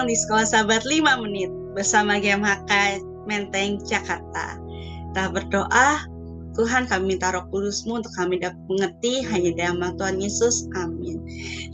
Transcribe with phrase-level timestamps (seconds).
[0.00, 4.56] Datang di Sekolah Sahabat 5 Menit bersama GMHK Menteng Jakarta.
[5.12, 6.08] Kita berdoa,
[6.56, 10.64] Tuhan kami minta roh kudusmu untuk kami dapat mengerti hanya dalam Tuhan Yesus.
[10.80, 11.20] Amin.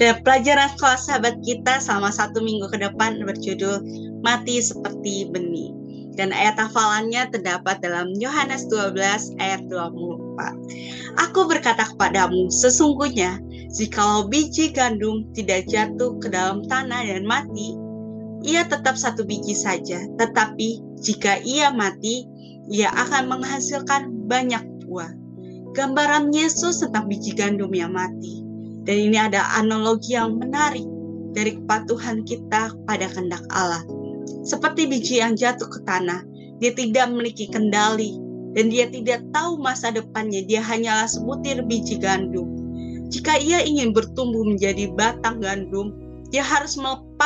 [0.03, 3.87] Dan pelajaran sekolah sahabat kita selama satu minggu ke depan berjudul
[4.27, 5.71] Mati Seperti Benih.
[6.19, 11.31] Dan ayat hafalannya terdapat dalam Yohanes 12 ayat 24.
[11.31, 13.39] Aku berkata kepadamu, sesungguhnya
[13.77, 17.77] Jikalau biji gandum tidak jatuh ke dalam tanah dan mati,
[18.47, 20.07] ia tetap satu biji saja.
[20.17, 22.25] Tetapi jika ia mati,
[22.71, 25.11] ia akan menghasilkan banyak buah.
[25.75, 28.47] Gambaran Yesus tentang biji gandum yang mati.
[28.87, 30.87] Dan ini ada analogi yang menarik
[31.35, 33.83] dari kepatuhan kita pada kehendak Allah.
[34.47, 36.23] Seperti biji yang jatuh ke tanah,
[36.63, 38.15] dia tidak memiliki kendali
[38.55, 40.47] dan dia tidak tahu masa depannya.
[40.47, 42.57] Dia hanyalah sebutir biji gandum
[43.07, 45.95] jika ia ingin bertumbuh menjadi batang gandum,
[46.35, 46.75] dia harus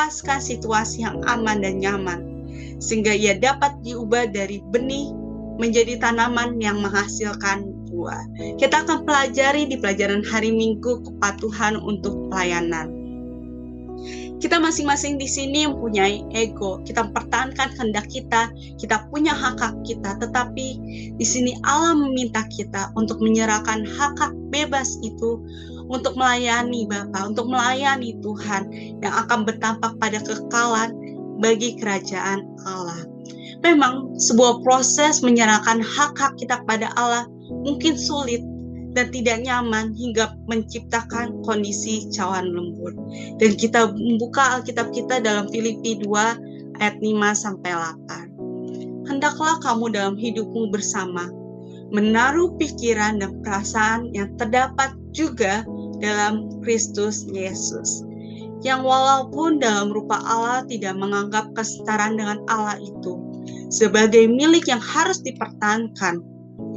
[0.01, 2.25] melepaskan situasi yang aman dan nyaman,
[2.81, 5.13] sehingga ia dapat diubah dari benih
[5.61, 8.25] menjadi tanaman yang menghasilkan buah.
[8.57, 12.97] Kita akan pelajari di pelajaran hari Minggu kepatuhan untuk pelayanan
[14.41, 16.81] kita masing-masing di sini mempunyai ego.
[16.81, 18.49] Kita mempertahankan kehendak kita,
[18.81, 20.67] kita punya hak hak kita, tetapi
[21.13, 25.37] di sini Allah meminta kita untuk menyerahkan hak hak bebas itu
[25.91, 28.71] untuk melayani Bapa, untuk melayani Tuhan
[29.03, 30.95] yang akan bertampak pada kekalan
[31.43, 33.03] bagi kerajaan Allah.
[33.61, 37.27] Memang sebuah proses menyerahkan hak-hak kita kepada Allah
[37.61, 38.41] mungkin sulit,
[38.91, 42.91] dan tidak nyaman hingga menciptakan kondisi cawan lembut.
[43.39, 49.07] Dan kita membuka Alkitab kita dalam Filipi 2 ayat 5 sampai 8.
[49.07, 51.31] Hendaklah kamu dalam hidupmu bersama
[51.91, 55.67] menaruh pikiran dan perasaan yang terdapat juga
[56.01, 58.03] dalam Kristus Yesus.
[58.61, 63.17] Yang walaupun dalam rupa Allah tidak menganggap kesetaraan dengan Allah itu
[63.73, 66.21] sebagai milik yang harus dipertahankan,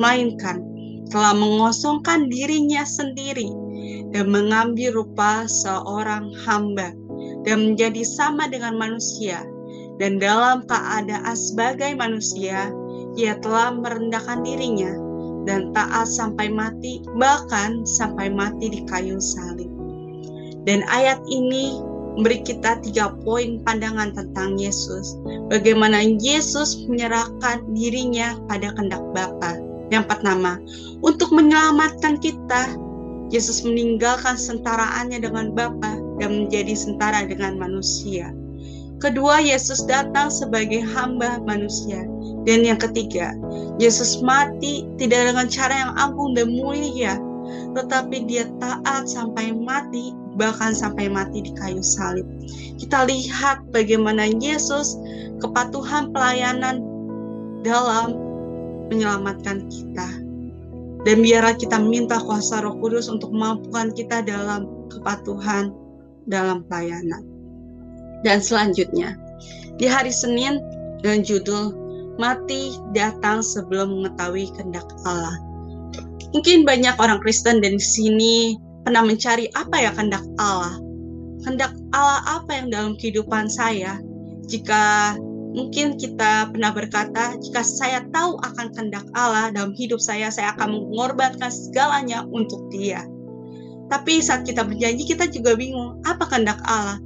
[0.00, 0.64] melainkan
[1.12, 3.52] telah mengosongkan dirinya sendiri
[4.16, 6.96] dan mengambil rupa seorang hamba
[7.44, 9.44] dan menjadi sama dengan manusia
[10.00, 12.72] dan dalam keadaan sebagai manusia
[13.14, 15.03] ia telah merendahkan dirinya
[15.44, 19.70] dan taat sampai mati bahkan sampai mati di kayu salib
[20.64, 21.80] dan ayat ini
[22.14, 25.16] memberi kita tiga poin pandangan tentang Yesus
[25.52, 30.56] bagaimana Yesus menyerahkan dirinya pada kehendak Bapa yang pertama,
[31.04, 32.72] untuk menyelamatkan kita,
[33.28, 38.32] Yesus meninggalkan sentaraannya dengan Bapa dan menjadi sentara dengan manusia.
[39.02, 42.08] Kedua, Yesus datang sebagai hamba manusia.
[42.44, 43.32] Dan yang ketiga,
[43.80, 47.16] Yesus mati tidak dengan cara yang agung dan mulia,
[47.72, 52.28] tetapi dia taat sampai mati, bahkan sampai mati di kayu salib.
[52.76, 55.00] Kita lihat bagaimana Yesus
[55.40, 56.84] kepatuhan pelayanan
[57.64, 58.16] dalam
[58.92, 60.08] menyelamatkan kita.
[61.04, 65.72] Dan biarlah kita minta kuasa roh kudus untuk memampukan kita dalam kepatuhan
[66.24, 67.24] dalam pelayanan.
[68.24, 69.12] Dan selanjutnya,
[69.76, 70.64] di hari Senin
[71.04, 71.83] dengan judul
[72.16, 75.34] Mati datang sebelum mengetahui kehendak Allah.
[76.34, 78.34] Mungkin banyak orang Kristen dan di sini
[78.82, 80.78] pernah mencari apa ya kehendak Allah.
[81.42, 83.98] Kehendak Allah apa yang dalam kehidupan saya?
[84.46, 85.14] Jika
[85.54, 90.82] Mungkin kita pernah berkata, jika saya tahu akan kehendak Allah dalam hidup saya, saya akan
[90.90, 93.06] mengorbankan segalanya untuk dia.
[93.86, 96.98] Tapi saat kita berjanji, kita juga bingung, apa kehendak Allah?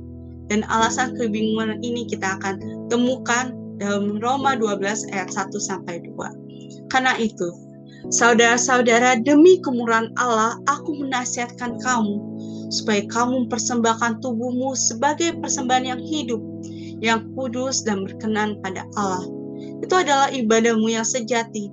[0.49, 6.91] Dan alasan kebingungan ini kita akan temukan dalam Roma 12 ayat 1 sampai 2.
[6.93, 7.49] Karena itu,
[8.11, 12.17] saudara-saudara demi kemurahan Allah, aku menasihatkan kamu
[12.69, 16.43] supaya kamu mempersembahkan tubuhmu sebagai persembahan yang hidup,
[17.01, 19.25] yang kudus dan berkenan pada Allah.
[19.81, 21.73] Itu adalah ibadahmu yang sejati.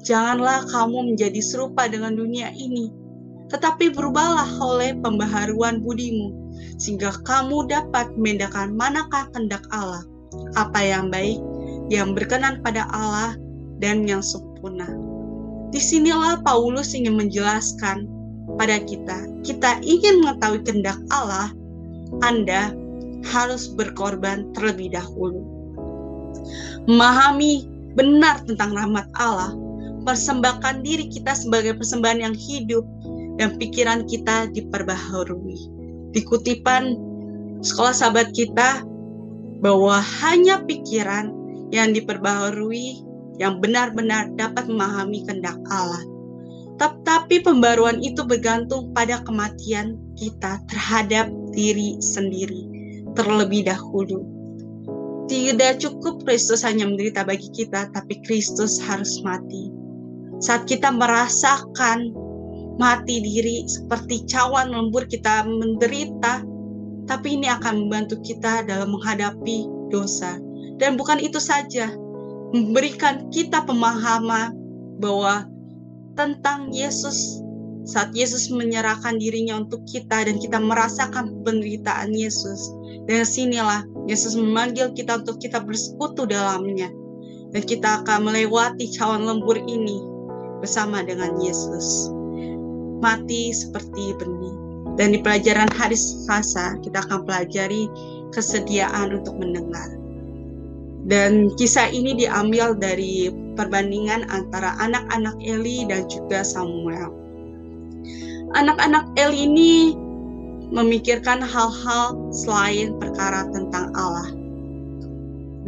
[0.00, 2.88] Janganlah kamu menjadi serupa dengan dunia ini,
[3.52, 6.32] tetapi berubahlah oleh pembaharuan budimu,
[6.80, 10.00] sehingga kamu dapat membedakan manakah kehendak Allah,
[10.54, 11.38] apa yang baik,
[11.90, 13.34] yang berkenan pada Allah,
[13.80, 14.86] dan yang sempurna.
[15.70, 18.06] Di sinilah Paulus ingin menjelaskan
[18.58, 21.54] pada kita, kita ingin mengetahui kehendak Allah,
[22.26, 22.74] Anda
[23.24, 25.40] harus berkorban terlebih dahulu.
[26.90, 29.54] Memahami benar tentang rahmat Allah,
[30.02, 32.82] persembahkan diri kita sebagai persembahan yang hidup
[33.38, 35.58] dan pikiran kita diperbaharui.
[36.10, 36.98] Di kutipan
[37.62, 38.82] sekolah sahabat kita
[39.60, 41.32] bahwa hanya pikiran
[41.70, 43.04] yang diperbaharui
[43.40, 46.04] yang benar-benar dapat memahami kehendak Allah.
[46.80, 52.68] Tetapi pembaruan itu bergantung pada kematian kita terhadap diri sendiri
[53.12, 54.24] terlebih dahulu.
[55.28, 59.70] Tidak cukup Kristus hanya menderita bagi kita, tapi Kristus harus mati.
[60.42, 62.10] Saat kita merasakan
[62.80, 66.42] mati diri seperti cawan lembur kita menderita,
[67.10, 70.38] tapi ini akan membantu kita dalam menghadapi dosa.
[70.78, 71.90] Dan bukan itu saja,
[72.54, 74.54] memberikan kita pemahaman
[75.02, 75.50] bahwa
[76.14, 77.42] tentang Yesus
[77.82, 82.70] saat Yesus menyerahkan dirinya untuk kita dan kita merasakan penderitaan Yesus.
[83.10, 86.86] Dan sinilah Yesus memanggil kita untuk kita bersekutu dalamnya.
[87.50, 89.98] Dan kita akan melewati cawan lembur ini
[90.62, 92.06] bersama dengan Yesus.
[93.02, 94.59] Mati seperti benih.
[94.98, 97.86] Dan di pelajaran hari Selasa kita akan pelajari
[98.34, 99.96] kesediaan untuk mendengar.
[101.06, 107.20] Dan kisah ini diambil dari perbandingan antara anak-anak Eli dan juga Samuel
[108.54, 109.94] anak-anak El ini
[110.70, 114.30] memikirkan hal-hal selain perkara tentang Allah.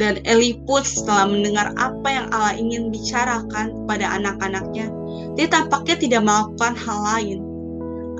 [0.00, 4.88] Dan Eli pun setelah mendengar apa yang Allah ingin bicarakan pada anak-anaknya,
[5.36, 7.38] dia tampaknya tidak melakukan hal lain.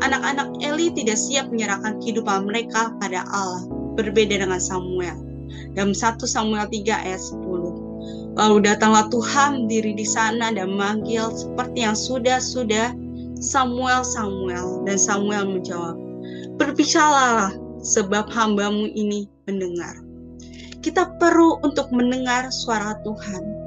[0.02, 3.62] Anak-anak Eli tidak siap menyerahkan kehidupan mereka pada Allah,
[3.94, 5.14] berbeda dengan Samuel.
[5.78, 8.34] Dalam 1 Samuel 3 ayat 10.
[8.34, 12.98] Lalu datanglah Tuhan diri di sana dan memanggil seperti yang sudah-sudah
[13.38, 15.94] Samuel, Samuel, dan Samuel menjawab,
[16.58, 20.02] Berbicaralah, sebab hambamu ini mendengar.
[20.82, 23.61] Kita perlu untuk mendengar suara Tuhan.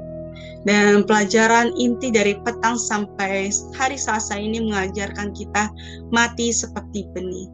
[0.66, 5.70] Dan pelajaran inti dari petang sampai hari Selasa ini mengajarkan kita
[6.10, 7.46] mati seperti benih.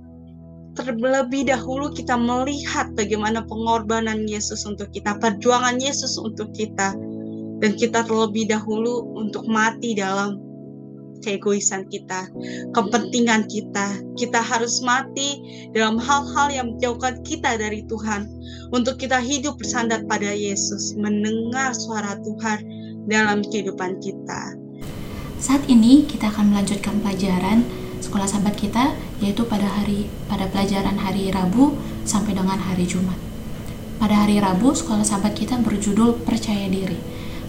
[0.72, 6.96] Terlebih dahulu kita melihat bagaimana pengorbanan Yesus untuk kita, perjuangan Yesus untuk kita,
[7.60, 10.40] dan kita terlebih dahulu untuk mati dalam
[11.22, 12.26] keegoisan kita,
[12.74, 14.00] kepentingan kita.
[14.18, 15.38] Kita harus mati
[15.76, 18.26] dalam hal-hal yang menjauhkan kita dari Tuhan.
[18.74, 24.54] Untuk kita hidup bersandar pada Yesus, mendengar suara Tuhan dalam kehidupan kita.
[25.42, 27.66] Saat ini kita akan melanjutkan pelajaran
[27.98, 31.74] sekolah sahabat kita yaitu pada hari pada pelajaran hari Rabu
[32.06, 33.18] sampai dengan hari Jumat.
[34.02, 36.98] Pada hari Rabu, sekolah sahabat kita berjudul Percaya Diri.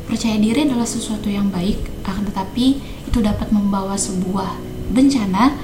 [0.06, 2.78] Percaya diri adalah sesuatu yang baik, akan tetapi
[3.10, 4.62] itu dapat membawa sebuah
[4.94, 5.58] bencana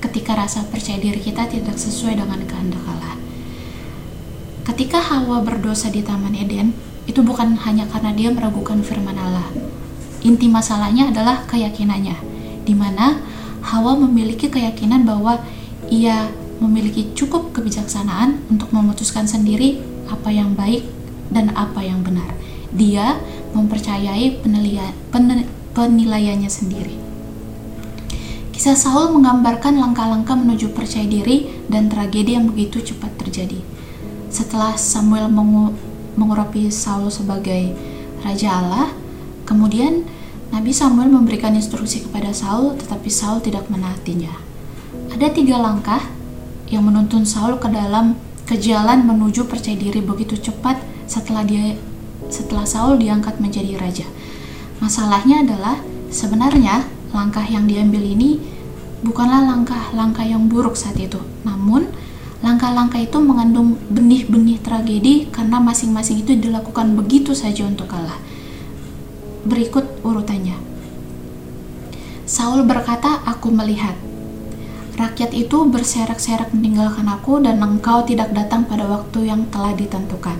[0.00, 3.20] ketika rasa percaya diri kita tidak sesuai dengan kehendak Allah.
[4.64, 6.72] Ketika Hawa berdosa di Taman Eden,
[7.04, 9.44] itu bukan hanya karena dia meragukan firman Allah.
[10.24, 12.16] Inti masalahnya adalah keyakinannya,
[12.64, 13.20] di mana
[13.64, 15.40] Hawa memiliki keyakinan bahwa
[15.88, 16.28] ia
[16.60, 20.84] memiliki cukup kebijaksanaan untuk memutuskan sendiri apa yang baik
[21.32, 22.28] dan apa yang benar.
[22.72, 23.16] Dia
[23.56, 24.92] mempercayai penilaian,
[25.72, 26.96] penilaiannya sendiri.
[28.54, 33.58] Kisah Saul menggambarkan langkah-langkah menuju percaya diri dan tragedi yang begitu cepat terjadi.
[34.30, 35.26] Setelah Samuel
[36.14, 37.74] mengurapi Saul sebagai
[38.24, 38.88] raja Allah,
[39.44, 40.06] kemudian
[40.54, 44.30] Nabi Samuel memberikan instruksi kepada Saul, tetapi Saul tidak menaatinya.
[45.10, 46.02] Ada tiga langkah
[46.70, 50.76] yang menuntun Saul ke dalam ke jalan menuju percaya diri begitu cepat
[51.08, 51.80] setelah dia
[52.28, 54.06] setelah Saul diangkat menjadi raja.
[54.80, 55.80] Masalahnya adalah
[56.12, 56.84] sebenarnya
[57.14, 58.40] langkah yang diambil ini
[59.04, 61.88] bukanlah langkah-langkah yang buruk saat itu, namun
[62.44, 68.20] langkah-langkah itu mengandung benih-benih tragedi karena masing-masing itu dilakukan begitu saja untuk Allah.
[69.48, 70.60] Berikut urutannya.
[72.28, 73.96] Saul berkata, "Aku melihat
[75.00, 80.36] rakyat itu berserak-serak meninggalkan aku dan engkau tidak datang pada waktu yang telah ditentukan."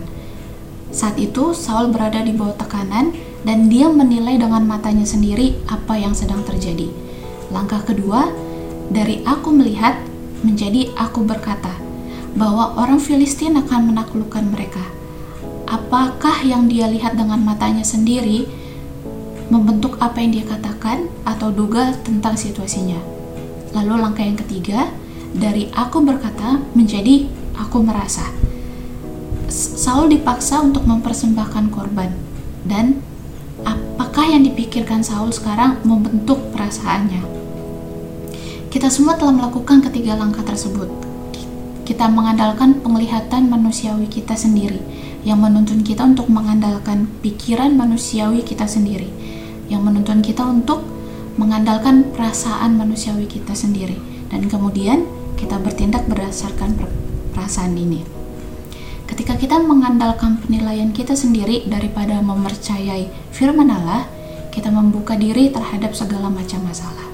[0.92, 3.16] Saat itu Saul berada di bawah tekanan
[3.48, 6.92] dan dia menilai dengan matanya sendiri apa yang sedang terjadi.
[7.48, 8.28] Langkah kedua,
[8.92, 9.96] dari aku melihat
[10.44, 11.83] menjadi aku berkata
[12.34, 14.82] bahwa orang Filistin akan menaklukkan mereka.
[15.70, 18.46] Apakah yang dia lihat dengan matanya sendiri
[19.48, 22.98] membentuk apa yang dia katakan atau duga tentang situasinya?
[23.74, 24.90] Lalu langkah yang ketiga,
[25.34, 27.26] dari aku berkata menjadi
[27.58, 28.22] aku merasa.
[29.54, 32.10] Saul dipaksa untuk mempersembahkan korban
[32.66, 32.98] dan
[33.62, 37.22] apakah yang dipikirkan Saul sekarang membentuk perasaannya.
[38.70, 41.03] Kita semua telah melakukan ketiga langkah tersebut.
[41.84, 44.80] Kita mengandalkan penglihatan manusiawi kita sendiri,
[45.20, 49.12] yang menuntun kita untuk mengandalkan pikiran manusiawi kita sendiri,
[49.68, 50.80] yang menuntun kita untuk
[51.36, 54.00] mengandalkan perasaan manusiawi kita sendiri,
[54.32, 55.04] dan kemudian
[55.36, 56.72] kita bertindak berdasarkan
[57.36, 58.00] perasaan ini.
[59.04, 64.08] Ketika kita mengandalkan penilaian kita sendiri daripada mempercayai firman Allah,
[64.48, 67.12] kita membuka diri terhadap segala macam masalah.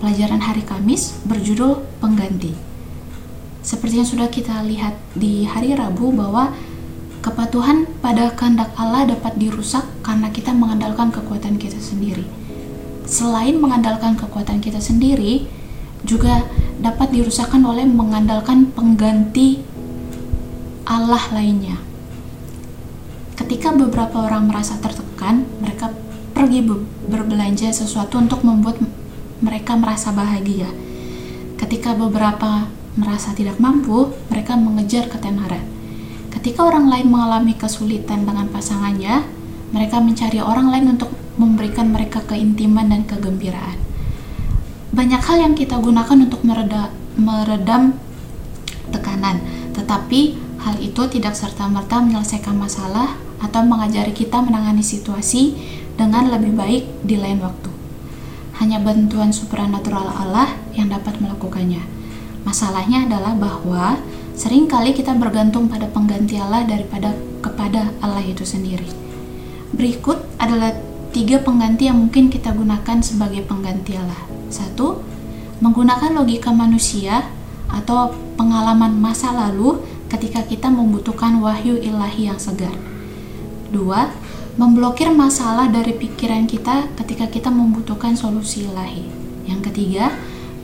[0.00, 2.69] Pelajaran hari Kamis berjudul Pengganti.
[3.60, 6.52] Seperti yang sudah kita lihat di hari Rabu bahwa
[7.20, 12.24] kepatuhan pada kehendak Allah dapat dirusak karena kita mengandalkan kekuatan kita sendiri.
[13.04, 15.44] Selain mengandalkan kekuatan kita sendiri,
[16.00, 16.48] juga
[16.80, 19.60] dapat dirusakkan oleh mengandalkan pengganti
[20.88, 21.76] Allah lainnya.
[23.36, 25.92] Ketika beberapa orang merasa tertekan, mereka
[26.32, 26.64] pergi
[27.08, 28.80] berbelanja sesuatu untuk membuat
[29.44, 30.68] mereka merasa bahagia.
[31.60, 35.62] Ketika beberapa merasa tidak mampu, mereka mengejar ketenaran.
[36.30, 39.26] Ketika orang lain mengalami kesulitan dengan pasangannya,
[39.70, 43.78] mereka mencari orang lain untuk memberikan mereka keintiman dan kegembiraan.
[44.90, 47.94] Banyak hal yang kita gunakan untuk mereda, meredam
[48.90, 49.38] tekanan,
[49.70, 55.54] tetapi hal itu tidak serta-merta menyelesaikan masalah atau mengajari kita menangani situasi
[55.94, 57.70] dengan lebih baik di lain waktu.
[58.60, 61.99] Hanya bantuan supranatural Allah yang dapat melakukannya.
[62.44, 64.00] Masalahnya adalah bahwa
[64.32, 67.12] sering kali kita bergantung pada pengganti Allah daripada
[67.44, 68.88] kepada Allah itu sendiri.
[69.76, 70.72] Berikut adalah
[71.10, 74.22] tiga pengganti yang mungkin kita gunakan sebagai pengganti Allah.
[74.48, 75.02] Satu,
[75.60, 77.28] menggunakan logika manusia
[77.70, 79.78] atau pengalaman masa lalu
[80.10, 82.74] ketika kita membutuhkan wahyu ilahi yang segar.
[83.70, 84.10] Dua,
[84.58, 89.06] memblokir masalah dari pikiran kita ketika kita membutuhkan solusi ilahi.
[89.46, 90.10] Yang ketiga,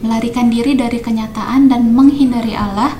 [0.00, 2.96] melarikan diri dari kenyataan dan menghindari Allah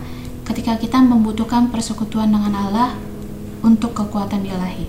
[0.47, 2.97] ketika kita membutuhkan persekutuan dengan Allah
[3.61, 4.87] untuk kekuatan ilahi.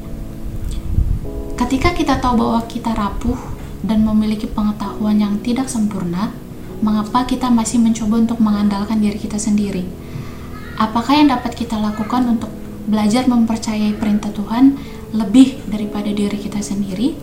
[1.57, 3.35] Ketika kita tahu bahwa kita rapuh
[3.81, 6.31] dan memiliki pengetahuan yang tidak sempurna,
[6.79, 9.89] mengapa kita masih mencoba untuk mengandalkan diri kita sendiri?
[10.77, 12.53] Apakah yang dapat kita lakukan untuk
[12.87, 14.79] belajar mempercayai perintah Tuhan
[15.11, 17.19] lebih daripada diri kita sendiri.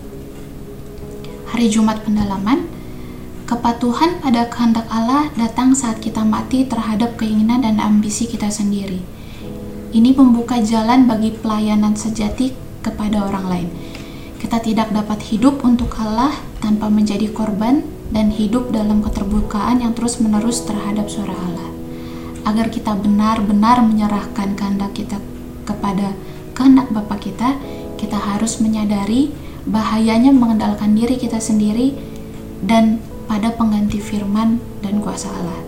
[1.53, 2.69] Hari Jumat pendalaman,
[3.45, 9.05] kepatuhan pada kehendak Allah datang saat kita mati terhadap keinginan dan ambisi kita sendiri.
[9.95, 13.69] Ini membuka jalan bagi pelayanan sejati kepada orang lain.
[14.41, 20.65] Kita tidak dapat hidup untuk Allah tanpa menjadi korban dan hidup dalam keterbukaan yang terus-menerus
[20.65, 21.69] terhadap suara Allah.
[22.45, 25.17] Agar kita benar-benar menyerahkan kehendak kita
[25.65, 26.13] kepada
[26.53, 27.57] kehendak Bapa kita,
[27.97, 29.33] kita harus menyadari
[29.65, 31.97] bahayanya mengandalkan diri kita sendiri
[32.61, 35.61] dan pada pengganti firman dan kuasa Allah.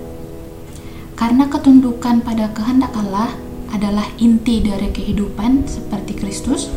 [1.17, 3.33] Karena ketundukan pada kehendak Allah
[3.73, 6.69] adalah inti dari kehidupan seperti Kristus,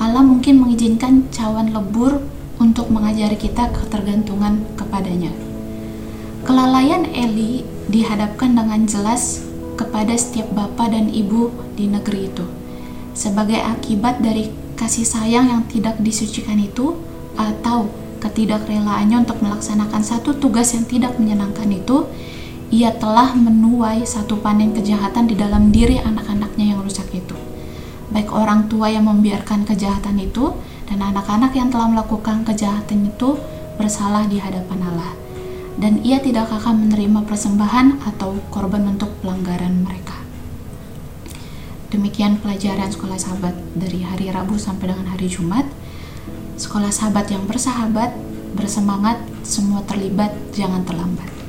[0.00, 2.24] Allah mungkin mengizinkan cawan lebur
[2.58, 5.30] untuk mengajari kita ketergantungan kepadanya.
[6.44, 9.44] Kelalaian Eli dihadapkan dengan jelas
[9.76, 12.46] kepada setiap bapak dan ibu di negeri itu
[13.14, 16.98] sebagai akibat dari kasih sayang yang tidak disucikan itu
[17.38, 17.86] atau
[18.24, 22.08] ketidakrelaannya untuk melaksanakan satu tugas yang tidak menyenangkan itu
[22.72, 27.36] ia telah menuai satu panen kejahatan di dalam diri anak-anaknya yang rusak itu.
[28.10, 30.56] Baik orang tua yang membiarkan kejahatan itu
[30.88, 33.36] dan anak-anak yang telah melakukan kejahatan itu
[33.76, 35.12] bersalah di hadapan Allah.
[35.74, 40.14] Dan ia tidak akan menerima persembahan atau korban untuk pelanggaran mereka.
[41.94, 45.66] Demikian pelajaran sekolah sahabat dari hari Rabu sampai dengan hari Jumat.
[46.54, 48.14] Sekolah sahabat yang bersahabat,
[48.54, 51.43] bersemangat, semua terlibat, jangan terlambat.